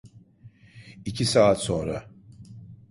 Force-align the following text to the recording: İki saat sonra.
İki 1.05 1.25
saat 1.25 1.63
sonra. 1.63 2.09